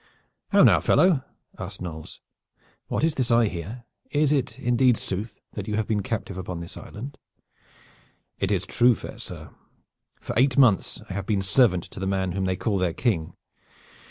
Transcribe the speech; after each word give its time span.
"How 0.49 0.63
now, 0.63 0.79
fellow?" 0.79 1.23
asked 1.59 1.79
Knolles. 1.79 2.21
"What 2.87 3.03
is 3.03 3.13
this 3.13 3.29
I 3.29 3.47
hear? 3.47 3.83
Is 4.09 4.31
it 4.31 4.57
indeed 4.57 4.97
sooth 4.97 5.39
that 5.53 5.67
you 5.67 5.75
have 5.75 5.85
been 5.85 5.99
a 5.99 6.01
captive 6.01 6.39
upon 6.39 6.59
this 6.59 6.75
island?" 6.75 7.19
"It 8.39 8.51
is 8.51 8.65
true, 8.65 8.95
fair 8.95 9.19
sir. 9.19 9.51
For 10.19 10.33
eight 10.37 10.57
months 10.57 11.01
I 11.07 11.13
have 11.13 11.27
been 11.27 11.43
servant 11.43 11.83
to 11.83 11.99
the 11.99 12.07
man 12.07 12.31
whom 12.31 12.45
they 12.45 12.55
call 12.55 12.79
their 12.79 12.93
King. 12.95 13.35